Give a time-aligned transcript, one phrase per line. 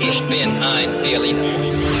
[0.00, 1.42] Ich bin ein Berliner.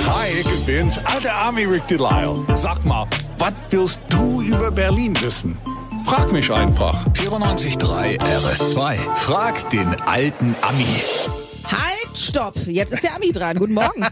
[0.08, 2.44] Hi, ich bin's, alter Army Rick Delisle.
[2.54, 3.06] Sag mal,
[3.38, 5.56] was willst du über Berlin wissen?
[6.04, 7.04] Frag mich einfach.
[7.14, 8.96] 94.3 RS2.
[9.16, 10.86] Frag den alten Ami.
[11.64, 12.54] Halt, stopp.
[12.66, 13.58] Jetzt ist der Ami dran.
[13.58, 14.06] Guten Morgen.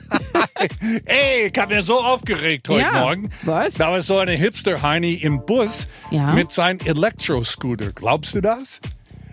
[1.05, 3.31] Ey, ich hab mir so aufgeregt heute Ja, Morgen.
[3.43, 3.75] was?
[3.75, 6.33] Da war so eine Hipster-Heini im Bus Ja.
[6.35, 7.93] mit seinem Elektroscooter.
[7.93, 8.81] Glaubst du das?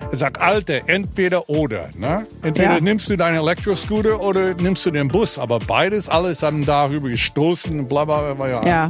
[0.09, 1.89] Er sagt, Alter, entweder oder.
[1.97, 2.25] Ne?
[2.41, 2.79] Entweder Ja.
[2.81, 5.37] nimmst du deinen Elektroscooter oder nimmst du den Bus.
[5.37, 8.47] Aber beides, alles haben darüber gestoßen und bla bla bla.
[8.47, 8.65] Ja.
[8.65, 8.89] Ja.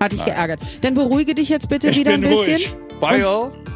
[0.00, 0.60] Hat dich geärgert.
[0.82, 2.54] Dann beruhige dich jetzt bitte Ich wieder ein bisschen.
[2.56, 3.24] ruhig, weil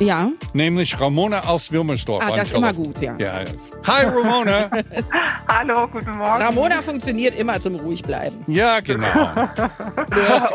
[0.00, 0.28] Ja.
[0.52, 2.22] nämlich Ramona aus Wilmersdorf.
[2.24, 3.14] Ah, das ist immer gut, ja.
[3.18, 3.70] ja yes.
[3.86, 4.70] Hi Ramona.
[5.48, 6.42] Hallo, guten Morgen.
[6.42, 8.36] Ramona funktioniert immer zum ruhig bleiben.
[8.46, 9.08] ja, genau.
[9.14, 10.52] Du hast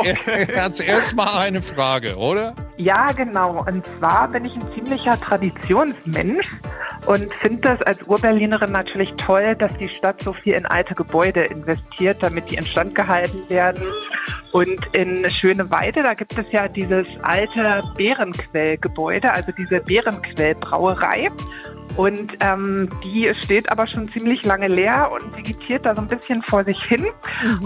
[0.55, 2.53] hast erstmal eine Frage, oder?
[2.77, 3.57] Ja, genau.
[3.67, 6.47] Und zwar bin ich ein ziemlicher Traditionsmensch
[7.05, 11.43] und finde das als Urberlinerin natürlich toll, dass die Stadt so viel in alte Gebäude
[11.43, 13.83] investiert, damit die instand gehalten werden.
[14.51, 21.29] Und in Schöneweide, da gibt es ja dieses alte Bärenquellgebäude, also diese Bärenquellbrauerei.
[21.95, 26.41] Und ähm, die steht aber schon ziemlich lange leer und vegetiert da so ein bisschen
[26.43, 27.05] vor sich hin.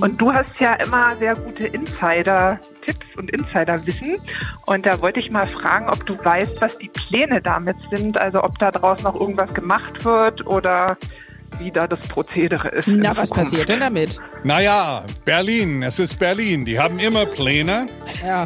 [0.02, 4.18] Und du hast ja immer sehr gute Insider-Tipps und Insider-Wissen.
[4.66, 8.20] Und da wollte ich mal fragen, ob du weißt, was die Pläne damit sind.
[8.20, 10.98] Also ob da draußen noch irgendwas gemacht wird oder
[11.60, 12.88] wie da das Prozedere ist.
[12.88, 14.20] Na, was passiert denn damit?
[14.44, 16.66] Naja, Berlin, es ist Berlin.
[16.66, 17.88] Die haben immer Pläne.
[18.24, 18.46] Ja.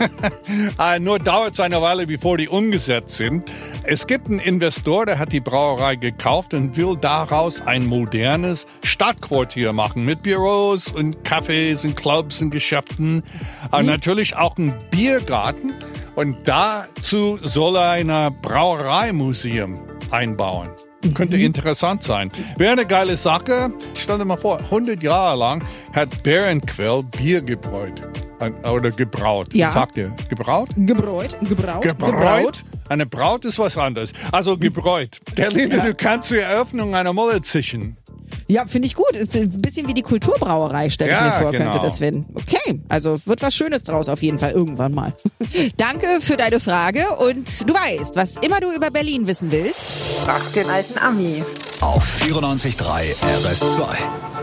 [0.80, 3.52] Äh, nur dauert es eine Weile, bevor die umgesetzt sind.
[3.84, 9.74] Es gibt einen Investor, der hat die Brauerei gekauft und will daraus ein modernes Stadtquartier
[9.74, 13.24] machen mit Büros und Cafés und Clubs und Geschäften.
[13.72, 15.74] Aber natürlich auch ein Biergarten.
[16.16, 19.80] Und dazu soll er ein Brauereimuseum
[20.12, 20.70] einbauen.
[21.14, 22.32] Könnte interessant sein.
[22.58, 23.72] Wäre eine geile Sache.
[23.96, 25.64] Stell dir mal vor, 100 Jahre lang
[25.94, 28.02] hat Bärenquell Bier gebräut.
[28.64, 29.54] Oder gebraut.
[29.54, 29.68] Ja.
[29.68, 30.16] Was sagt ihr?
[30.30, 30.70] Gebraut?
[30.76, 32.64] Gebräut, gebraut, Gebräut?
[32.90, 34.14] Eine Braut ist was anderes.
[34.32, 35.20] Also gebräut.
[35.36, 37.98] Gerlinde, du kannst zur Eröffnung einer Molle zischen.
[38.52, 39.08] Ja, finde ich gut.
[39.14, 41.72] Ein bisschen wie die Kulturbrauerei, stelle ich Ja, mir vor, genau.
[41.72, 42.26] könnte das werden.
[42.34, 45.14] Okay, also wird was Schönes draus auf jeden Fall irgendwann mal.
[45.78, 49.90] Danke für deine Frage und du weißt, was immer du über Berlin wissen willst.
[50.26, 51.44] Frag den alten Ami.
[51.80, 54.41] Auf 94.3 RS2.